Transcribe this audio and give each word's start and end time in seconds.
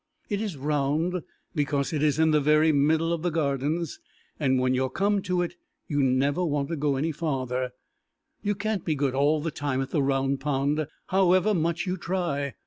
It 0.29 0.41
is 0.41 0.57
round 0.57 1.21
because 1.53 1.93
it 1.93 2.01
is 2.01 2.17
in 2.17 2.31
the 2.31 2.41
very 2.41 2.71
middle 2.71 3.13
of 3.13 3.21
the 3.21 3.29
Gardens, 3.29 3.99
and 4.39 4.59
when 4.59 4.73
you 4.73 4.85
are 4.85 4.89
come 4.89 5.21
to 5.21 5.43
it 5.43 5.53
you 5.87 6.01
never 6.01 6.43
want 6.43 6.69
to 6.69 6.75
go 6.75 6.95
any 6.95 7.11
farther. 7.11 7.69
You 8.41 8.55
can't 8.55 8.83
be 8.83 8.95
good 8.95 9.13
all 9.13 9.41
the 9.41 9.51
time 9.51 9.79
at 9.79 9.91
the 9.91 10.01
Round 10.01 10.39
Pond, 10.39 10.87
however 11.09 11.53
much 11.53 11.85
you 11.85 11.97
try. 11.97 12.55